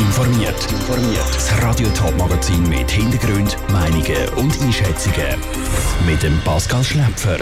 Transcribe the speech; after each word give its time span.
informiert. 0.00 0.56
Das 1.34 1.62
Radio 1.62 1.88
Top 1.90 2.16
Magazin 2.16 2.66
mit 2.68 2.90
Hintergrund, 2.90 3.56
Meinungen 3.70 4.28
und 4.36 4.60
Einschätzungen 4.62 5.38
mit 6.06 6.22
dem 6.22 6.38
Pascal 6.40 6.82
Schläpfer. 6.82 7.38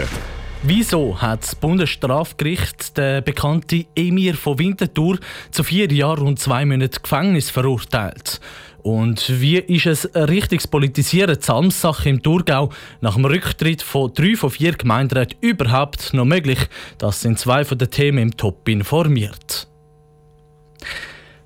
Wieso 0.63 1.21
hat 1.21 1.43
das 1.43 1.55
Bundesstrafgericht 1.55 2.97
den 2.97 3.23
bekannten 3.23 3.85
Emir 3.95 4.35
von 4.35 4.59
Winterthur 4.59 5.19
zu 5.51 5.63
vier 5.63 5.89
Jahren 5.91 6.27
und 6.27 6.39
zwei 6.39 6.65
Monaten 6.65 7.01
Gefängnis 7.01 7.49
verurteilt? 7.49 8.41
Und 8.81 9.41
wie 9.41 9.57
ist 9.57 9.85
es 9.85 10.09
richtiges 10.15 10.67
Politisieren 10.67 11.39
Samstag 11.39 12.05
im 12.05 12.21
Thurgau 12.21 12.71
nach 12.99 13.15
dem 13.15 13.25
Rücktritt 13.25 13.81
von 13.81 14.13
drei 14.13 14.35
von 14.35 14.49
vier 14.49 14.73
Gemeinderäten 14.73 15.37
überhaupt 15.41 16.13
noch 16.13 16.25
möglich? 16.25 16.59
Das 16.97 17.21
sind 17.21 17.39
zwei 17.39 17.63
von 17.63 17.77
den 17.77 17.89
Themen 17.89 18.19
im 18.19 18.37
Top 18.37 18.67
informiert. 18.67 19.67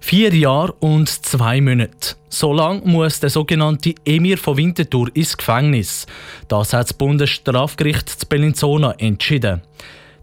Vier 0.06 0.36
Jahre 0.36 0.74
und 0.82 1.08
zwei 1.08 1.62
Monate. 1.62 2.18
So 2.28 2.52
lang 2.52 2.86
muss 2.86 3.22
der 3.22 3.30
sogenannte 3.30 3.96
Emir 4.04 4.38
von 4.38 4.58
Winterthur 4.58 5.10
ins 5.14 5.38
Gefängnis. 5.38 6.06
Das 6.50 6.74
hat 6.74 6.90
das 6.90 6.94
Bundesstrafgericht 6.94 8.10
zu 8.10 8.28
Bellinzona 8.28 8.92
entschieden. 8.98 9.62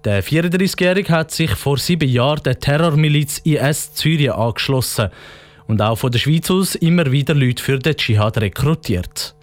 Der 0.04 0.22
34-Jährige 0.22 1.10
hat 1.10 1.30
sich 1.30 1.52
vor 1.52 1.78
sieben 1.78 2.10
Jahren 2.10 2.42
der 2.42 2.60
Terrormiliz 2.60 3.38
IS 3.38 3.92
Syrien 3.94 4.34
angeschlossen 4.34 5.08
und 5.66 5.80
auch 5.80 5.96
von 5.96 6.12
der 6.12 6.18
Schweiz 6.18 6.50
aus 6.50 6.74
immer 6.74 7.10
wieder 7.10 7.34
Leute 7.34 7.62
für 7.62 7.78
den 7.78 7.96
Dschihad 7.96 8.36
rekrutiert. 8.36 9.34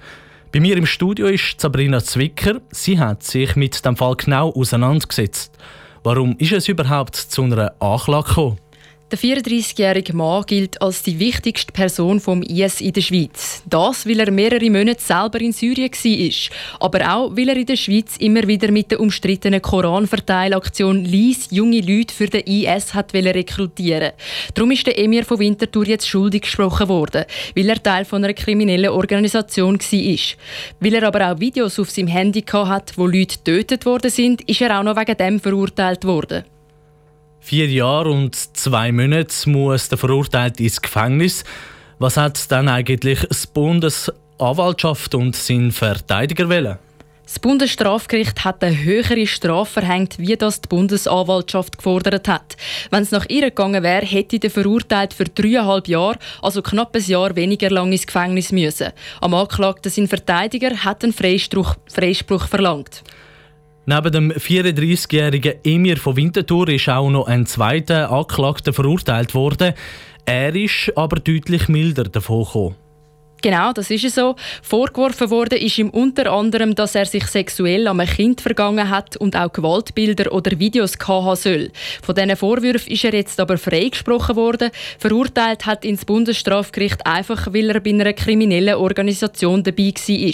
Bei 0.53 0.59
mir 0.59 0.77
im 0.77 0.85
Studio 0.85 1.25
ist 1.25 1.59
Sabrina 1.59 1.99
Zwicker. 1.99 2.61
Sie 2.69 2.99
hat 2.99 3.23
sich 3.23 3.55
mit 3.55 3.83
dem 3.83 3.97
Fall 3.97 4.15
genau 4.15 4.51
auseinandergesetzt. 4.51 5.57
Warum 6.03 6.37
ist 6.37 6.51
es 6.51 6.67
überhaupt 6.67 7.15
zu 7.15 7.41
einer 7.41 7.73
Anklage 7.81 8.27
gekommen? 8.27 8.66
Der 9.09 9.17
34-jährige 9.17 10.13
Mann 10.13 10.43
gilt 10.45 10.81
als 10.81 11.01
die 11.01 11.17
wichtigste 11.17 11.71
Person 11.71 12.19
vom 12.19 12.41
IS 12.41 12.81
in 12.81 12.91
der 12.91 12.99
Schweiz. 12.99 13.63
Das, 13.65 14.05
weil 14.05 14.19
er 14.19 14.31
mehrere 14.31 14.69
Monate 14.69 15.01
selber 15.01 15.39
in 15.39 15.53
Syrien 15.53 15.93
war. 15.93 16.57
Aber 16.81 17.15
auch, 17.15 17.31
weil 17.37 17.47
er 17.47 17.55
in 17.55 17.65
der 17.65 17.77
Schweiz 17.77 18.17
immer 18.17 18.45
wieder 18.45 18.69
mit 18.69 18.91
der 18.91 18.99
umstrittenen 18.99 19.61
Koranverteilaktion 19.61 21.05
«Lies 21.05 21.47
junge 21.51 21.79
Leute 21.79 22.13
für 22.13 22.27
den 22.27 22.41
IS» 22.41 22.93
hat 22.93 23.13
rekrutieren 23.13 24.11
Darum 24.53 24.71
ist 24.71 24.85
der 24.85 24.99
Emir 24.99 25.23
von 25.23 25.39
Winterthur 25.39 25.87
jetzt 25.87 26.09
schuldig 26.09 26.41
gesprochen 26.41 26.89
worden, 26.89 27.23
weil 27.55 27.69
er 27.69 27.81
Teil 27.81 28.03
von 28.03 28.25
einer 28.25 28.33
kriminellen 28.33 28.89
Organisation 28.89 29.79
war. 29.79 30.37
Weil 30.81 30.93
er 30.95 31.03
aber 31.03 31.31
auch 31.31 31.39
Videos 31.39 31.79
auf 31.79 31.89
seinem 31.89 32.09
Handy 32.09 32.41
hatte, 32.41 32.97
wo 32.97 33.07
Leute 33.07 33.37
getötet 33.37 33.85
worden 33.85 34.11
sind, 34.11 34.41
ist 34.49 34.59
er 34.59 34.77
auch 34.77 34.83
noch 34.83 34.97
wegen 34.97 35.15
dem 35.15 35.39
verurteilt 35.39 36.03
worden. 36.03 36.43
Vier 37.39 37.67
Jahre 37.67 38.11
und 38.11 38.35
zwei 38.35 38.91
Monate 38.91 39.49
muss 39.49 39.89
der 39.89 39.97
Verurteilte 39.97 40.63
ins 40.63 40.81
Gefängnis. 40.81 41.43
Was 41.99 42.17
hat 42.17 42.51
dann 42.51 42.67
eigentlich 42.67 43.25
das 43.27 43.47
Bundesanwaltschaft 43.47 45.15
und 45.15 45.35
sein 45.35 45.71
Verteidiger 45.71 46.49
wollen? 46.49 46.77
Das 47.27 47.39
Bundesstrafgericht 47.39 48.45
hat 48.45 48.63
eine 48.63 48.83
höhere 48.83 49.27
Strafe 49.27 49.81
verhängt, 49.81 50.17
wie 50.17 50.37
das 50.37 50.61
die 50.61 50.69
Bundesanwaltschaft 50.69 51.77
gefordert 51.77 52.29
hat. 52.29 52.55
Wenn 52.89 53.03
es 53.03 53.11
nach 53.11 53.25
ihr 53.27 53.41
gegangen 53.41 53.83
wäre, 53.83 54.05
hätte 54.05 54.39
der 54.39 54.49
Verurteilt 54.49 55.13
für 55.13 55.25
dreieinhalb 55.25 55.89
Jahre, 55.89 56.19
also 56.41 56.61
knapp 56.61 56.95
ein 56.95 57.03
Jahr 57.03 57.35
weniger 57.35 57.69
lang 57.69 57.91
ins 57.91 58.07
Gefängnis 58.07 58.53
müssen. 58.53 58.93
Am 59.19 59.33
Anklagten 59.33 59.91
sein 59.91 60.07
Verteidiger 60.07 60.73
hat 60.85 61.03
einen 61.03 61.11
Freispruch, 61.11 61.75
Freispruch 61.93 62.47
verlangt. 62.47 63.03
Neben 63.89 64.11
dem 64.11 64.31
34-jährigen 64.33 65.63
Emir 65.63 65.95
von 65.95 66.17
Winterthur 66.17 66.67
ist 66.67 66.89
auch 66.89 67.09
noch 67.09 67.25
ein 67.25 67.45
zweiter 67.45 68.11
Anklagter 68.11 68.73
verurteilt 68.73 69.33
worden. 69.33 69.75
Er 70.25 70.53
ist 70.53 70.91
aber 70.97 71.21
deutlich 71.21 71.69
milder 71.69 72.03
davon 72.03 72.43
gekommen. 72.43 72.86
Genau, 73.41 73.71
das 73.71 73.91
ist 73.91 74.15
so. 74.15 74.35
Vorgeworfen 74.63 75.29
wurde 75.29 75.57
ist 75.57 75.77
ihm 75.77 75.89
unter 75.91 76.31
anderem, 76.31 76.73
dass 76.73 76.95
er 76.95 77.05
sich 77.05 77.25
sexuell 77.27 77.87
an 77.87 77.99
einem 77.99 78.09
Kind 78.09 78.41
vergangen 78.41 78.89
hat 78.89 79.15
und 79.17 79.35
auch 79.35 79.53
Gewaltbilder 79.53 80.31
oder 80.31 80.57
Videos 80.57 80.97
haben 81.07 81.35
soll. 81.35 81.71
Von 82.01 82.15
diesen 82.15 82.35
Vorwürfen 82.35 82.91
ist 82.91 83.05
er 83.05 83.13
jetzt 83.13 83.39
aber 83.39 83.57
freigesprochen 83.59 84.35
worden. 84.35 84.71
Verurteilt 84.97 85.67
hat 85.67 85.85
ins 85.85 86.03
Bundesstrafgericht 86.03 87.05
einfach, 87.05 87.53
weil 87.53 87.69
er 87.69 87.79
bei 87.79 87.91
einer 87.91 88.13
kriminellen 88.13 88.75
Organisation 88.75 89.61
dabei 89.63 89.93
war. 89.93 90.33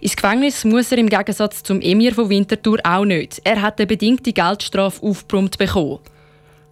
Ins 0.00 0.16
Gefängnis 0.16 0.64
muss 0.64 0.90
er 0.90 0.98
im 0.98 1.10
Gegensatz 1.10 1.62
zum 1.62 1.82
Emir 1.82 2.14
von 2.14 2.30
Winterthur 2.30 2.78
auch 2.82 3.04
nicht. 3.04 3.42
Er 3.44 3.60
hat 3.60 3.78
eine 3.78 3.86
bedingte 3.86 4.32
Geldstrafe 4.32 5.02
aufgebrummt 5.02 5.58
bekommen. 5.58 5.98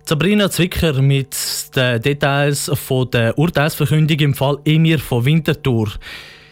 Sabrina 0.09 0.49
Zwicker 0.49 1.03
mit 1.03 1.36
den 1.77 2.03
Details 2.03 2.71
von 2.75 3.11
der 3.11 3.39
Urteilsverkündung 3.39 4.19
im 4.19 4.35
Fall 4.35 4.59
Emir 4.65 4.99
von 4.99 5.25
Winterthur. 5.25 5.93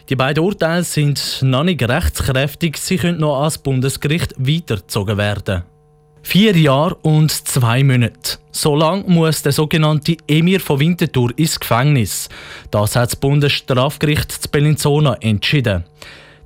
Die 0.09 0.15
beiden 0.15 0.43
Urteile 0.43 0.83
sind 0.83 1.39
noch 1.41 1.63
nicht 1.63 1.81
rechtskräftig, 1.81 2.77
sie 2.77 2.97
können 2.97 3.19
noch 3.19 3.39
ans 3.39 3.57
Bundesgericht 3.57 4.35
weitergezogen 4.37 5.17
werden. 5.17 5.63
Vier 6.21 6.55
Jahre 6.57 6.95
und 7.01 7.31
zwei 7.31 7.83
Monate. 7.83 8.39
So 8.51 8.75
lang 8.75 9.07
muss 9.07 9.41
der 9.41 9.51
sogenannte 9.51 10.17
Emir 10.27 10.59
von 10.59 10.79
Winterthur 10.79 11.31
ins 11.37 11.59
Gefängnis. 11.59 12.29
Das 12.71 12.95
hat 12.95 13.11
das 13.11 13.15
Bundesstrafgericht 13.15 14.31
zu 14.31 14.49
Bellinzona 14.49 15.15
entschieden. 15.21 15.85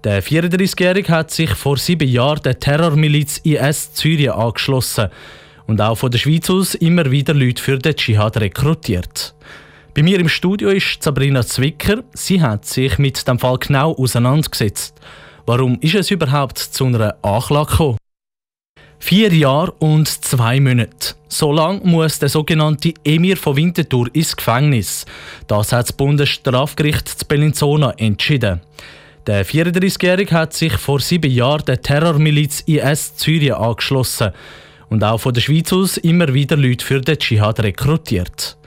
Der 0.04 0.24
34-Jährige 0.24 1.12
hat 1.12 1.32
sich 1.32 1.52
vor 1.52 1.78
sieben 1.78 2.08
Jahren 2.08 2.42
der 2.44 2.60
Terrormiliz 2.60 3.40
IS 3.44 3.92
Syrien 3.94 4.34
angeschlossen 4.34 5.10
und 5.70 5.80
auch 5.82 5.96
von 5.96 6.10
der 6.10 6.18
Schweiz 6.18 6.50
aus 6.50 6.74
immer 6.74 7.12
wieder 7.12 7.36
Leute 7.36 7.62
für 7.62 7.78
den 7.78 7.96
Dschihad 7.96 8.38
rekrutiert. 8.38 9.36
Bei 9.94 10.02
mir 10.02 10.20
im 10.20 10.28
Studio 10.28 10.70
ist 10.70 11.04
Sabrina 11.04 11.44
Zwicker. 11.44 12.04
Sie 12.14 12.42
hat 12.42 12.66
sich 12.66 12.98
mit 12.98 13.28
dem 13.28 13.38
Fall 13.38 13.60
genau 13.60 13.94
auseinandergesetzt. 13.94 15.00
Warum 15.46 15.78
ist 15.82 15.94
es 15.94 16.10
überhaupt 16.10 16.58
zu 16.58 16.86
einer 16.86 17.16
Anklage 17.22 17.70
gekommen? 17.70 17.98
Vier 18.98 19.32
Jahre 19.32 19.72
und 19.74 20.08
zwei 20.08 20.60
Monate. 20.60 21.14
So 21.28 21.52
lang 21.52 21.86
muss 21.86 22.18
der 22.18 22.30
sogenannte 22.30 22.94
Emir 23.04 23.38
von 23.38 23.56
Winterthur 23.56 24.10
ins 24.14 24.36
Gefängnis. 24.36 25.06
Das 25.46 25.72
hat 25.72 25.88
das 25.88 25.94
Bundesstrafgericht 25.94 27.08
zu 27.08 27.26
Bellinzona 27.26 27.92
entschieden. 27.92 28.62
Der 29.28 29.46
34-Jährige 29.46 30.34
hat 30.34 30.54
sich 30.54 30.74
vor 30.74 31.00
sieben 31.00 31.32
Jahren 31.32 31.66
der 31.66 31.80
Terrormiliz 31.80 32.62
IS 32.66 33.14
Syrien 33.18 33.56
angeschlossen 33.56 34.32
und 34.90 35.04
auch 35.04 35.20
von 35.20 35.34
der 35.34 35.42
Schweiz 35.42 35.72
aus 35.72 35.98
immer 35.98 36.34
wieder 36.34 36.58
Leute 36.58 36.86
für 36.86 37.02
den 37.02 37.18
Dschihad 37.18 37.60
rekrutiert. 37.60 38.58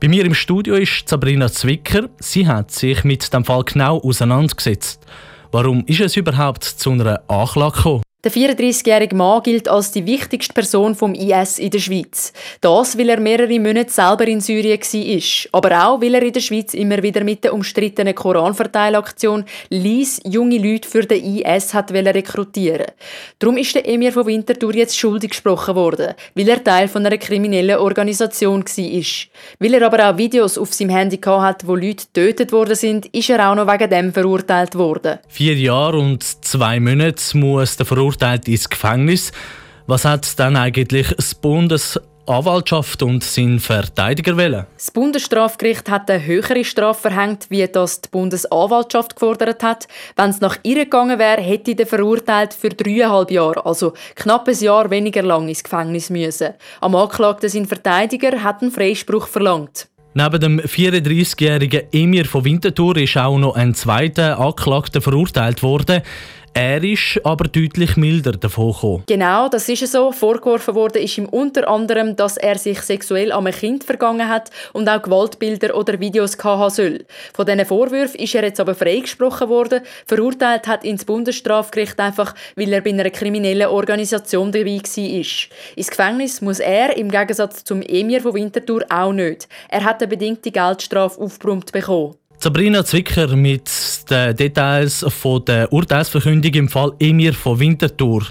Bei 0.00 0.08
mir 0.08 0.24
im 0.24 0.34
Studio 0.34 0.74
ist 0.74 1.08
Sabrina 1.08 1.48
Zwicker. 1.50 2.08
Sie 2.18 2.46
hat 2.46 2.70
sich 2.70 3.04
mit 3.04 3.32
dem 3.32 3.44
Fall 3.44 3.62
genau 3.64 3.98
auseinandergesetzt. 3.98 5.06
Warum 5.52 5.84
ist 5.86 6.00
es 6.00 6.16
überhaupt 6.16 6.64
zu 6.64 6.90
einer 6.90 7.22
Anklage 7.28 7.76
gekommen? 7.76 8.02
Der 8.24 8.30
34-jährige 8.30 9.16
Mann 9.16 9.42
gilt 9.42 9.68
als 9.68 9.90
die 9.90 10.06
wichtigste 10.06 10.54
Person 10.54 10.94
vom 10.94 11.12
IS 11.12 11.58
in 11.58 11.70
der 11.70 11.80
Schweiz. 11.80 12.32
Das, 12.60 12.96
weil 12.96 13.08
er 13.08 13.18
mehrere 13.18 13.58
Monate 13.58 13.90
selber 13.90 14.28
in 14.28 14.40
Syrien 14.40 14.78
war, 14.78 15.60
aber 15.60 15.88
auch, 15.88 16.00
weil 16.00 16.14
er 16.14 16.22
in 16.22 16.32
der 16.32 16.40
Schweiz 16.40 16.72
immer 16.72 17.02
wieder 17.02 17.24
mit 17.24 17.42
der 17.42 17.52
umstrittenen 17.52 18.14
Koranverteilaktion 18.14 19.44
«Lies 19.70 20.20
junge 20.24 20.58
Leute 20.58 20.88
für 20.88 21.02
den 21.02 21.38
IS» 21.38 21.74
hat 21.74 21.90
rekrutieren 21.90 22.86
Darum 23.40 23.56
ist 23.56 23.74
der 23.74 23.88
Emir 23.88 24.12
von 24.12 24.26
Winterthur 24.26 24.72
jetzt 24.76 24.96
schuldig 24.96 25.30
gesprochen 25.30 25.74
worden, 25.74 26.14
weil 26.36 26.48
er 26.48 26.62
Teil 26.62 26.86
von 26.86 27.04
einer 27.04 27.18
kriminellen 27.18 27.78
Organisation 27.78 28.62
war. 28.62 29.26
Weil 29.58 29.74
er 29.74 29.84
aber 29.84 30.10
auch 30.10 30.16
Videos 30.16 30.58
auf 30.58 30.72
seinem 30.72 30.90
Handy 30.90 31.18
hat, 31.18 31.66
wo 31.66 31.74
Leute 31.74 32.06
getötet 32.06 32.52
worden 32.52 32.76
sind, 32.76 33.06
ist 33.06 33.30
er 33.30 33.50
auch 33.50 33.56
noch 33.56 33.66
wegen 33.66 33.90
dem 33.90 34.12
verurteilt 34.12 34.76
worden. 34.76 35.18
Vier 35.26 35.56
Jahre 35.56 35.98
und 35.98 36.22
zwei 36.22 36.78
Monate 36.78 37.36
muss 37.36 37.76
der 37.76 37.86
verurteilt 38.12 38.48
ins 38.48 38.68
Gefängnis. 38.68 39.32
Was 39.86 40.04
hat 40.04 40.38
dann 40.38 40.56
eigentlich 40.56 41.14
das 41.16 41.34
Bundesanwaltschaft 41.34 43.02
und 43.02 43.24
sein 43.24 43.58
Verteidiger 43.58 44.36
wollen? 44.36 44.66
Das 44.76 44.90
Bundesstrafgericht 44.90 45.90
hat 45.90 46.10
eine 46.10 46.24
höhere 46.24 46.64
Strafe 46.64 47.10
verhängt, 47.10 47.46
wie 47.48 47.66
das 47.66 48.00
die 48.00 48.08
Bundesanwaltschaft 48.10 49.16
gefordert 49.16 49.62
hat. 49.62 49.88
Wenn 50.16 50.30
es 50.30 50.40
nach 50.40 50.56
ihr 50.62 50.84
gegangen 50.84 51.18
wäre, 51.18 51.40
hätte 51.40 51.74
der 51.74 51.86
verurteilt 51.86 52.54
für 52.54 52.68
dreieinhalb 52.68 53.30
Jahre, 53.30 53.66
also 53.66 53.94
knapp 54.14 54.46
ein 54.46 54.58
Jahr 54.58 54.90
weniger 54.90 55.22
lang 55.22 55.48
ins 55.48 55.64
Gefängnis 55.64 56.10
müssen. 56.10 56.54
Am 56.80 56.94
Anklagten 56.94 57.48
sein 57.48 57.66
Verteidiger 57.66 58.42
hat 58.42 58.62
einen 58.62 58.70
Freispruch 58.70 59.26
verlangt. 59.26 59.88
Neben 60.14 60.40
dem 60.40 60.60
34-jährigen 60.60 61.84
Emir 61.90 62.26
von 62.26 62.44
Winterthur 62.44 62.98
ist 62.98 63.16
auch 63.16 63.38
noch 63.38 63.56
ein 63.56 63.74
zweiter 63.74 64.38
Anklagter 64.38 65.00
verurteilt 65.00 65.62
worden. 65.62 66.02
Er 66.54 66.84
ist 66.84 67.18
aber 67.24 67.44
deutlich 67.44 67.96
milder 67.96 68.32
davon 68.32 68.72
gekommen. 68.72 69.04
Genau, 69.06 69.48
das 69.48 69.70
ist 69.70 69.90
so. 69.90 70.12
Vorgeworfen 70.12 70.74
wurde 70.74 70.98
ist 70.98 71.16
ihm 71.16 71.26
unter 71.26 71.66
anderem, 71.66 72.14
dass 72.14 72.36
er 72.36 72.58
sich 72.58 72.80
sexuell 72.82 73.32
an 73.32 73.46
einem 73.46 73.56
Kind 73.56 73.84
vergangen 73.84 74.28
hat 74.28 74.50
und 74.74 74.86
auch 74.86 75.00
Gewaltbilder 75.00 75.74
oder 75.74 75.98
Videos 75.98 76.36
haben 76.44 76.68
soll. 76.68 77.06
Von 77.32 77.46
diesen 77.46 77.64
Vorwürfen 77.64 78.20
ist 78.20 78.34
er 78.34 78.44
jetzt 78.44 78.60
aber 78.60 78.74
freigesprochen 78.74 79.48
worden. 79.48 79.80
Verurteilt 80.06 80.66
hat 80.66 80.84
ihn 80.84 80.96
das 80.96 81.06
Bundesstrafgericht 81.06 81.98
einfach, 81.98 82.34
weil 82.54 82.72
er 82.72 82.82
bei 82.82 82.90
einer 82.90 83.08
kriminellen 83.08 83.68
Organisation 83.68 84.52
dabei 84.52 84.76
war. 84.76 85.46
Ins 85.76 85.90
Gefängnis 85.90 86.42
muss 86.42 86.60
er 86.60 86.94
im 86.98 87.10
Gegensatz 87.10 87.64
zum 87.64 87.80
Emir 87.80 88.20
von 88.20 88.34
Winterthur 88.34 88.84
auch 88.90 89.12
nicht. 89.12 89.48
Er 89.70 89.84
hat 89.84 90.02
eine 90.02 90.08
bedingte 90.08 90.50
Geldstrafe 90.50 91.18
aufgebrummt 91.18 91.72
bekommen. 91.72 92.14
Sabrina 92.42 92.84
Zwicker 92.84 93.36
mit 93.36 93.70
den 94.10 94.34
Details 94.34 95.06
von 95.10 95.44
der 95.44 95.72
Urteilsverkündung 95.72 96.52
im 96.54 96.68
Fall 96.68 96.92
Emir 96.98 97.34
von 97.34 97.60
Winterthur. 97.60 98.26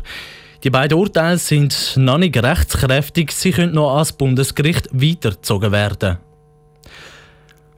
Die 0.66 0.70
beiden 0.70 0.98
Urteile 0.98 1.38
sind 1.38 1.94
noch 1.96 2.18
nicht 2.18 2.36
rechtskräftig, 2.36 3.32
sie 3.32 3.52
können 3.52 3.74
noch 3.74 3.94
ans 3.94 4.12
Bundesgericht 4.12 4.90
weitergezogen 4.92 5.72
werden. 5.72 6.18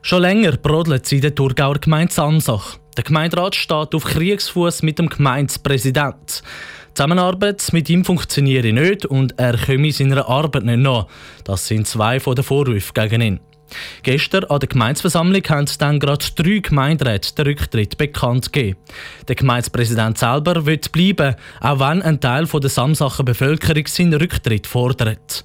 Schon 0.01 0.24
länger 0.24 0.53
brodelt 0.53 1.06
sie 1.06 1.18
in 1.18 1.21
der 1.21 1.35
Thurgauer 1.35 1.77
Gemeinde 1.77 2.12
Samsach. 2.12 2.79
Der 2.97 3.03
Gemeinderat 3.03 3.53
steht 3.53 3.94
auf 3.94 4.03
Kriegsfuß 4.03 4.81
mit 4.81 4.97
dem 4.97 5.09
Gemeindepräsidenten. 5.09 6.41
Zusammenarbeit 6.95 7.63
mit 7.74 7.91
ihm 7.91 8.03
funktioniere 8.03 8.74
nicht 8.74 9.06
und 9.06 9.38
er 9.38 9.56
komme 9.56 9.91
seiner 9.91 10.27
Arbeit 10.27 10.63
nicht 10.63 10.79
nach. 10.79 11.06
Das 11.44 11.68
sind 11.68 11.86
zwei 11.86 12.19
von 12.19 12.33
den 12.33 12.44
Vorwürfen 12.44 12.94
gegen 12.95 13.21
ihn. 13.21 13.39
Gestern 14.04 14.46
an 14.46 14.60
der 14.60 14.70
Gemeinsversammlung 14.70 15.44
haben 15.50 15.70
dann 15.80 16.00
gerade 16.00 16.25
drei 16.36 16.60
Gemeinderäte 16.60 17.36
den 17.36 17.48
Rücktritt 17.48 17.98
bekannt 17.98 18.52
gegeben. 18.52 18.78
Der 19.28 19.36
Gemeindepräsident 19.36 20.18
selber 20.18 20.66
wird 20.66 20.92
bleiben, 20.92 21.36
auch 21.62 21.80
wenn 21.80 22.02
ein 22.02 22.20
Teil 22.20 22.46
der 22.46 22.70
Samsacher 22.70 23.24
Bevölkerung 23.24 23.88
seinen 23.88 24.14
Rücktritt 24.14 24.68
fordert. 24.68 25.44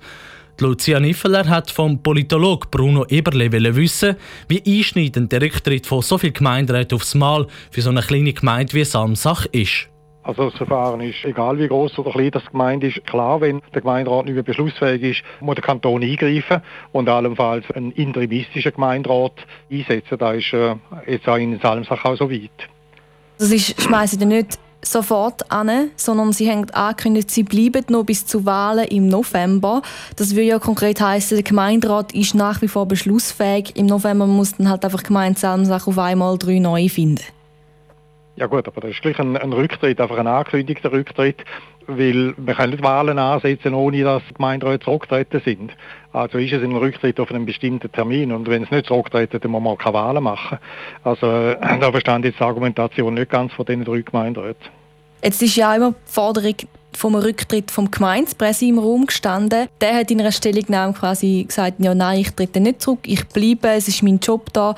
Lucia 0.60 0.98
Niffeler 0.98 1.48
hat 1.48 1.70
vom 1.70 2.02
Politolog 2.02 2.70
Bruno 2.70 3.06
Eberle 3.08 3.76
wissen, 3.76 4.16
wie 4.48 4.62
einschneidend 4.66 5.30
der 5.30 5.42
Rücktritt 5.42 5.86
von 5.86 6.02
so 6.02 6.18
vielen 6.18 6.32
Gemeinderäten 6.32 6.96
aufs 6.96 7.14
Mal 7.14 7.46
für 7.70 7.82
so 7.82 7.90
eine 7.90 8.02
kleine 8.02 8.32
Gemeinde 8.32 8.72
wie 8.74 8.84
Samsach 8.84 9.46
ist. 9.52 9.88
Also 10.28 10.50
das 10.50 10.58
Verfahren 10.58 11.00
ist, 11.00 11.24
egal 11.24 11.58
wie 11.58 11.68
groß 11.68 11.98
oder 11.98 12.10
klein 12.10 12.30
das 12.30 12.44
Gemeinde 12.44 12.88
ist, 12.88 13.02
klar, 13.06 13.40
wenn 13.40 13.62
der 13.72 13.80
Gemeinderat 13.80 14.26
nicht 14.26 14.34
mehr 14.34 14.42
beschlussfähig 14.42 15.02
ist, 15.02 15.22
muss 15.40 15.54
der 15.54 15.64
Kanton 15.64 16.02
eingreifen 16.02 16.60
und 16.92 17.08
allenfalls 17.08 17.64
einen 17.70 17.92
interimistischen 17.92 18.74
Gemeinderat 18.74 19.32
einsetzen. 19.72 20.18
Da 20.18 20.34
ist 20.34 20.52
äh, 20.52 20.74
jetzt 21.06 21.26
auch 21.26 21.36
in 21.36 21.58
Salmsach 21.60 22.04
auch 22.04 22.18
so 22.18 22.30
weit. 22.30 22.50
Das 23.38 23.50
ist, 23.50 23.80
schmeißen 23.80 24.18
Sie 24.18 24.26
nicht 24.26 24.58
sofort 24.82 25.50
an, 25.50 25.92
sondern 25.96 26.34
sie 26.34 26.50
haben 26.50 26.68
angekündigt, 26.72 27.30
sie 27.30 27.42
bleiben 27.42 27.86
noch 27.88 28.04
bis 28.04 28.26
zu 28.26 28.44
Wahlen 28.44 28.86
im 28.88 29.08
November. 29.08 29.80
Das 30.16 30.32
würde 30.32 30.42
ja 30.42 30.58
konkret 30.58 31.00
heißen, 31.00 31.38
der 31.38 31.42
Gemeinderat 31.42 32.12
ist 32.12 32.34
nach 32.34 32.60
wie 32.60 32.68
vor 32.68 32.84
beschlussfähig. 32.84 33.76
Im 33.76 33.86
November 33.86 34.26
muss 34.26 34.56
dann 34.58 34.68
halt 34.68 34.84
einfach 34.84 35.04
Gemeinde 35.04 35.40
Salmsach 35.40 35.86
auf 35.86 35.98
einmal 35.98 36.36
drei 36.36 36.58
neue 36.58 36.90
finden. 36.90 37.24
Ja 38.38 38.46
gut, 38.46 38.68
aber 38.68 38.80
das 38.80 38.92
ist 38.92 39.02
gleich 39.02 39.18
ein, 39.18 39.36
ein 39.36 39.52
Rücktritt, 39.52 40.00
einfach 40.00 40.16
ein 40.16 40.28
angekündigter 40.28 40.92
Rücktritt, 40.92 41.44
weil 41.88 42.34
wir 42.36 42.54
können 42.54 42.70
nicht 42.70 42.84
Wahlen 42.84 43.18
ansetzen, 43.18 43.74
ohne 43.74 44.04
dass 44.04 44.22
die 44.28 44.34
Gemeinderäte 44.34 44.84
zurückgetreten 44.84 45.42
sind. 45.44 45.72
Also 46.12 46.38
ist 46.38 46.52
es 46.52 46.62
ein 46.62 46.76
Rücktritt 46.76 47.18
auf 47.18 47.32
einen 47.32 47.46
bestimmten 47.46 47.90
Termin 47.90 48.30
und 48.30 48.48
wenn 48.48 48.62
es 48.62 48.70
nicht 48.70 48.86
zurücktreten, 48.86 49.40
dann 49.40 49.50
muss 49.50 49.62
man 49.62 49.76
keine 49.76 49.94
Wahlen 49.94 50.22
machen. 50.22 50.58
Also 51.02 51.26
äh, 51.26 51.56
da 51.80 51.90
verstand 51.90 52.26
jetzt 52.26 52.38
die 52.38 52.44
Argumentation 52.44 53.14
nicht 53.14 53.28
ganz 53.28 53.52
von 53.54 53.66
diesen 53.66 53.84
drei 53.84 54.02
Gemeinderäten. 54.02 54.68
Jetzt 55.24 55.42
ist 55.42 55.56
ja 55.56 55.74
immer 55.74 55.90
die 55.90 56.12
Forderung 56.12 56.54
vom 56.96 57.16
Rücktritt 57.16 57.72
vom 57.72 57.90
Gemeindepräsidium 57.90 58.78
im 58.78 58.84
Raum 58.84 59.06
gestanden. 59.06 59.66
Der 59.80 59.96
hat 59.96 60.12
in 60.12 60.20
einer 60.20 60.30
Stellungnahme 60.30 60.92
quasi 60.92 61.44
gesagt, 61.46 61.80
ja 61.80 61.92
nein, 61.92 62.20
ich 62.20 62.30
trete 62.30 62.60
nicht 62.60 62.82
zurück, 62.82 63.00
ich 63.04 63.26
bleibe, 63.26 63.70
es 63.70 63.88
ist 63.88 64.04
mein 64.04 64.20
Job 64.20 64.52
da. 64.52 64.76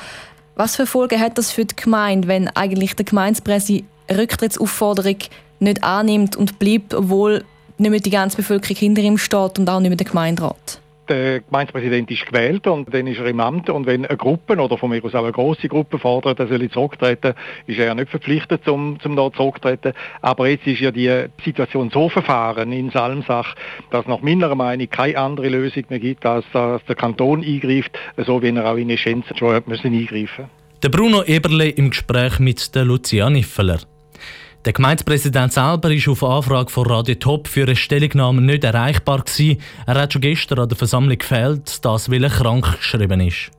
Was 0.54 0.76
für 0.76 0.86
Folgen 0.86 1.20
hat 1.20 1.38
das 1.38 1.52
für 1.52 1.64
die 1.64 1.76
Gemeinde, 1.76 2.28
wenn 2.28 2.48
eigentlich 2.48 2.94
der 2.94 3.04
Gemeindepräsident 3.04 3.86
Rücktrittsaufforderung 4.10 5.16
nicht 5.60 5.84
annimmt 5.84 6.36
und 6.36 6.58
bleibt, 6.58 6.94
obwohl 6.94 7.44
nicht 7.78 7.90
mehr 7.90 8.00
die 8.00 8.10
ganze 8.10 8.36
Bevölkerung 8.36 8.76
hinter 8.76 9.02
ihm 9.02 9.18
steht 9.18 9.58
und 9.58 9.68
auch 9.68 9.80
nicht 9.80 9.90
mehr 9.90 9.96
der 9.96 10.06
Gemeinderat? 10.06 10.79
Der 11.10 11.40
Gemeindepräsident 11.40 12.10
ist 12.10 12.24
gewählt 12.24 12.66
und 12.66 12.94
dann 12.94 13.06
ist 13.06 13.18
er 13.18 13.26
im 13.26 13.40
Amt 13.40 13.68
und 13.68 13.86
wenn 13.86 14.06
eine 14.06 14.16
Gruppe 14.16 14.56
oder 14.56 14.78
von 14.78 14.90
mir 14.90 15.04
aus 15.04 15.14
auch 15.14 15.24
eine 15.24 15.32
große 15.32 15.68
Gruppe 15.68 15.98
fordert, 15.98 16.38
er 16.38 16.46
soll 16.46 16.70
zurücktreten, 16.70 17.34
ist 17.66 17.78
er 17.78 17.86
ja 17.86 17.94
nicht 17.94 18.10
verpflichtet, 18.10 18.64
zum, 18.64 18.98
zum 19.00 19.16
da 19.16 19.30
zurücktreten. 19.32 19.92
Aber 20.22 20.48
jetzt 20.48 20.66
ist 20.66 20.80
ja 20.80 20.90
die 20.90 21.26
Situation 21.44 21.90
so 21.90 22.08
verfahren 22.08 22.72
in 22.72 22.90
Salmsach, 22.90 23.54
dass 23.90 24.06
nach 24.06 24.20
meiner 24.20 24.54
Meinung 24.54 24.88
keine 24.88 25.18
andere 25.18 25.48
Lösung 25.48 25.84
mehr 25.88 25.98
gibt, 25.98 26.24
als 26.24 26.46
dass 26.52 26.84
der 26.84 26.94
Kanton 26.94 27.44
eingreift, 27.44 27.90
so 28.16 28.40
wie 28.40 28.54
er 28.54 28.70
auch 28.70 28.76
in 28.76 28.90
Essenz 28.90 29.26
schon 29.36 29.62
müssen 29.66 29.92
eingreifen. 29.92 30.44
Der 30.82 30.88
Bruno 30.88 31.22
Eberle 31.24 31.68
im 31.68 31.90
Gespräch 31.90 32.38
mit 32.38 32.74
der 32.74 32.84
Lucia 32.84 33.28
Niffeler. 33.28 33.80
Der 34.66 34.74
Gemeindepräsident 34.74 35.54
selber 35.54 35.90
ist 35.90 36.06
auf 36.06 36.22
Anfrage 36.22 36.70
von 36.70 36.86
Radio 36.86 37.14
Top 37.14 37.48
für 37.48 37.62
eine 37.62 37.76
Stellungnahme 37.76 38.42
nicht 38.42 38.62
erreichbar 38.62 39.22
gewesen. 39.22 39.58
Er 39.86 39.94
hat 39.94 40.12
schon 40.12 40.20
gestern 40.20 40.58
an 40.58 40.68
der 40.68 40.76
Versammlung 40.76 41.16
gefehlt, 41.16 41.82
dass 41.82 42.10
weil 42.10 42.24
er 42.24 42.28
krank 42.28 42.76
geschrieben 42.76 43.22
ist. 43.22 43.50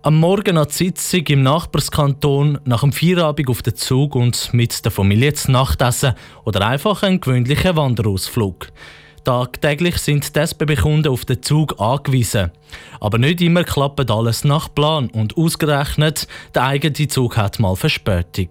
Am 0.00 0.18
Morgen 0.18 0.56
an 0.56 0.64
der 0.64 0.72
Sitzung 0.72 1.26
im 1.26 1.42
Nachbarskanton, 1.42 2.58
nach 2.64 2.80
dem 2.80 2.94
Feierabend 2.94 3.50
auf 3.50 3.60
den 3.60 3.76
Zug 3.76 4.14
und 4.14 4.54
mit 4.54 4.82
der 4.82 4.92
Familie 4.92 5.34
zu 5.34 5.50
Nachtessen 5.52 6.14
oder 6.46 6.66
einfach 6.66 7.02
ein 7.02 7.20
gewöhnlicher 7.20 7.76
Wanderausflug. 7.76 8.68
Tagtäglich 9.24 9.98
sind 9.98 10.34
die 10.34 10.40
SBB-Kunden 10.40 11.12
auf 11.12 11.24
den 11.24 11.42
Zug 11.42 11.80
angewiesen. 11.80 12.50
Aber 12.98 13.18
nicht 13.18 13.40
immer 13.40 13.62
klappt 13.62 14.10
alles 14.10 14.42
nach 14.42 14.74
Plan 14.74 15.10
und 15.10 15.36
ausgerechnet, 15.36 16.26
der 16.54 16.64
eigene 16.64 17.06
Zug 17.06 17.36
hat 17.36 17.60
mal 17.60 17.76
Verspätung. 17.76 18.48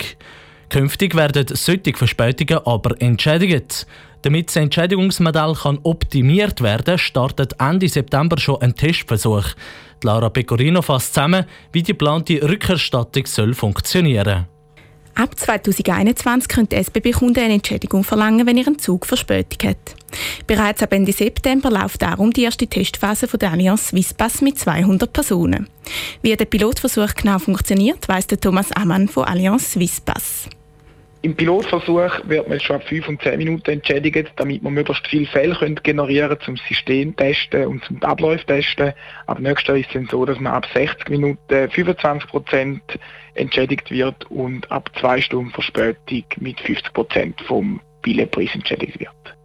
Künftig 0.69 1.15
werden 1.15 1.45
solche 1.49 1.93
Verspätungen 1.93 2.65
aber 2.65 3.01
entschädigt. 3.01 3.85
Damit 4.21 4.47
das 4.47 4.55
Entschädigungsmodell 4.55 5.55
kann 5.55 5.79
optimiert 5.83 6.61
werden 6.61 6.97
startet 6.97 7.53
Ende 7.59 7.89
September 7.89 8.39
schon 8.39 8.61
ein 8.61 8.75
Testversuch. 8.75 9.47
Lara 10.03 10.29
Pecorino 10.29 10.81
fasst 10.81 11.13
zusammen, 11.13 11.45
wie 11.73 11.83
die 11.83 11.91
geplante 11.91 12.41
Rückerstattung 12.41 13.25
soll 13.25 13.53
funktionieren. 13.53 14.47
Ab 15.15 15.37
2021 15.37 16.47
können 16.47 16.71
SBB-Kunden 16.71 17.43
eine 17.43 17.55
Entschädigung 17.55 18.05
verlangen, 18.05 18.47
wenn 18.47 18.57
ihr 18.57 18.77
Zug 18.77 19.05
Verspätung 19.05 19.69
hat. 19.69 20.00
Bereits 20.47 20.83
ab 20.83 20.93
Ende 20.93 21.11
September 21.11 21.69
läuft 21.69 22.01
darum 22.01 22.31
die 22.31 22.43
erste 22.43 22.67
Testphase 22.67 23.27
von 23.27 23.39
der 23.39 23.51
Allianz 23.51 23.89
Swisspass 23.89 24.41
mit 24.41 24.57
200 24.59 25.11
Personen. 25.11 25.67
Wie 26.21 26.35
der 26.35 26.45
Pilotversuch 26.45 27.13
genau 27.15 27.39
funktioniert, 27.39 28.07
weiss 28.07 28.27
Thomas 28.27 28.71
Ammann 28.71 29.07
von 29.07 29.25
Allianz 29.25 29.73
Swisspass. 29.73 30.49
Im 31.23 31.35
Pilotversuch 31.35 32.27
wird 32.27 32.49
man 32.49 32.59
schon 32.59 32.77
ab 32.77 32.83
5 32.87 33.07
und 33.07 33.21
10 33.21 33.37
Minuten 33.37 33.69
entschädigt, 33.69 34.31
damit 34.37 34.63
man 34.63 34.73
möglichst 34.73 35.07
viele 35.07 35.27
Fälle 35.27 35.55
generieren 35.83 36.29
können, 36.29 36.41
zum 36.41 36.57
System 36.67 37.15
testen 37.15 37.67
und 37.67 37.85
zum 37.85 38.01
Ablauf 38.01 38.43
testen. 38.45 38.93
Ab 39.27 39.39
nächstes 39.39 39.67
Jahr 39.67 39.77
ist 39.77 39.95
es 39.95 40.09
so, 40.09 40.25
dass 40.25 40.39
man 40.39 40.53
ab 40.53 40.65
60 40.73 41.09
Minuten 41.09 41.69
25 41.69 42.27
Prozent 42.27 42.81
entschädigt 43.35 43.91
wird 43.91 44.31
und 44.31 44.71
ab 44.71 44.89
2 44.99 45.21
Stunden 45.21 45.51
Verspätung 45.51 46.23
mit 46.39 46.59
50 46.59 46.91
Prozent 46.91 47.41
vom 47.41 47.79
Billetpreis 48.01 48.55
entschädigt 48.55 48.99
wird. 48.99 49.37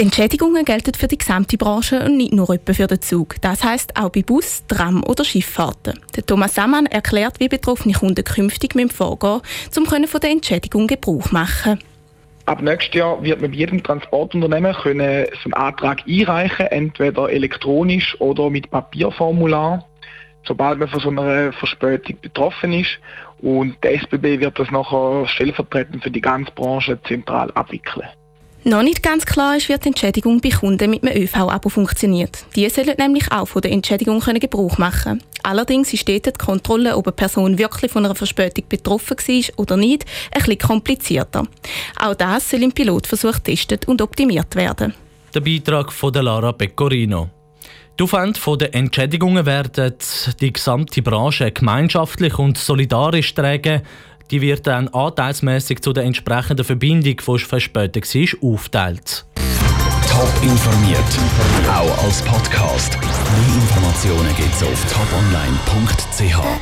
Die 0.00 0.04
Entschädigungen 0.04 0.64
gelten 0.64 0.94
für 0.94 1.08
die 1.08 1.18
gesamte 1.18 1.58
Branche 1.58 2.02
und 2.02 2.16
nicht 2.16 2.32
nur 2.32 2.48
etwa 2.48 2.72
für 2.72 2.86
den 2.86 3.02
Zug. 3.02 3.34
Das 3.42 3.62
heißt 3.62 3.98
auch 3.98 4.08
bei 4.08 4.22
Bus, 4.22 4.64
Tram 4.66 5.04
oder 5.04 5.26
Schifffahrten. 5.26 6.00
Der 6.16 6.24
Thomas 6.24 6.54
Sammann 6.54 6.86
erklärt, 6.86 7.38
wie 7.38 7.48
betroffene 7.48 7.92
Kunden 7.92 8.24
künftig 8.24 8.74
mit 8.74 8.94
vorgehen 8.94 9.42
um 9.76 9.84
von 9.84 10.20
der 10.22 10.30
Entschädigung 10.30 10.86
Gebrauch 10.86 11.32
machen 11.32 11.80
Ab 12.46 12.62
nächstes 12.62 12.94
Jahr 12.94 13.22
wird 13.22 13.42
man 13.42 13.50
bei 13.50 13.58
jedem 13.58 13.82
Transportunternehmen 13.82 14.72
können 14.72 15.26
so 15.34 15.50
einen 15.50 15.52
Antrag 15.52 16.00
einreichen, 16.08 16.68
entweder 16.68 17.28
elektronisch 17.28 18.18
oder 18.22 18.48
mit 18.48 18.70
Papierformular, 18.70 19.86
sobald 20.46 20.78
man 20.78 20.88
von 20.88 21.00
so 21.00 21.10
einer 21.10 21.52
Verspätung 21.52 22.16
betroffen 22.22 22.72
ist. 22.72 22.98
Und 23.42 23.76
der 23.84 23.96
SBB 23.96 24.40
wird 24.40 24.58
das 24.58 24.70
nachher 24.70 25.26
stellvertretend 25.26 26.02
für 26.02 26.10
die 26.10 26.22
ganze 26.22 26.52
Branche 26.52 26.98
zentral 27.02 27.50
abwickeln. 27.50 28.08
Noch 28.64 28.82
nicht 28.82 29.02
ganz 29.02 29.24
klar 29.24 29.56
ist, 29.56 29.68
wie 29.68 29.78
die 29.78 29.88
Entschädigung 29.88 30.40
bei 30.40 30.50
Kunden 30.50 30.90
mit 30.90 31.02
einem 31.02 31.22
ÖV-Abo 31.22 31.70
funktioniert. 31.70 32.44
Die 32.54 32.68
sollen 32.68 32.94
nämlich 32.98 33.32
auch 33.32 33.46
von 33.46 33.62
der 33.62 33.72
Entschädigung 33.72 34.20
können 34.20 34.40
Gebrauch 34.40 34.76
machen 34.76 35.22
Allerdings 35.42 35.92
ist 35.92 36.08
dort 36.08 36.26
die 36.26 36.32
Kontrolle, 36.32 36.96
ob 36.96 37.06
eine 37.06 37.12
Person 37.12 37.58
wirklich 37.58 37.90
von 37.90 38.04
einer 38.04 38.14
Verspätung 38.14 38.64
betroffen 38.68 39.16
war 39.16 39.58
oder 39.58 39.76
nicht, 39.76 40.04
bisschen 40.34 40.58
komplizierter. 40.58 41.46
Auch 41.98 42.14
das 42.14 42.50
soll 42.50 42.62
im 42.62 42.72
Pilotversuch 42.72 43.34
getestet 43.34 43.88
und 43.88 44.02
optimiert 44.02 44.54
werden. 44.54 44.94
Der 45.34 45.40
Beitrag 45.40 45.92
von 45.92 46.12
Lara 46.12 46.52
Pecorino. 46.52 47.30
Die 47.98 48.04
Aufwände 48.04 48.40
der 48.58 48.74
Entschädigungen 48.74 49.44
werden 49.44 49.94
die 50.40 50.52
gesamte 50.52 51.02
Branche 51.02 51.50
gemeinschaftlich 51.52 52.38
und 52.38 52.56
solidarisch 52.56 53.34
tragen. 53.34 53.82
Die 54.30 54.40
wird 54.40 54.66
dann 54.66 54.88
anteilsmäßig 54.88 55.82
zu 55.82 55.92
der 55.92 56.04
entsprechenden 56.04 56.64
Verbindung, 56.64 57.16
die 57.16 57.16
verspätet 57.22 58.14
war, 58.14 58.50
aufgeteilt. 58.50 59.26
Top 60.08 60.32
informiert, 60.42 60.98
auch 61.68 62.04
als 62.04 62.22
Podcast. 62.22 62.98
Mehr 63.00 63.54
Informationen 63.62 64.36
gibt 64.36 64.54
es 64.54 64.62
auf 64.62 64.84
toponline.ch. 64.92 66.58